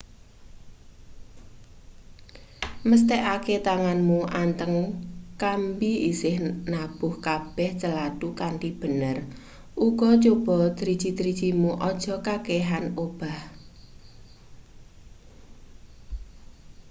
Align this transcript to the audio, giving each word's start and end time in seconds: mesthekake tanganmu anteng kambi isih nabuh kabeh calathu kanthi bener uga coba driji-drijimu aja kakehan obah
mesthekake 2.89 3.55
tanganmu 3.67 4.19
anteng 4.41 4.73
kambi 5.41 5.91
isih 6.11 6.35
nabuh 6.71 7.13
kabeh 7.27 7.71
calathu 7.81 8.27
kanthi 8.39 8.69
bener 8.81 9.17
uga 9.87 10.11
coba 10.23 10.57
driji-drijimu 10.77 11.69
aja 11.89 12.15
kakehan 12.27 12.85
obah 13.05 13.39